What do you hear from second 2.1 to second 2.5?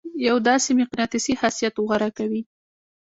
کوي.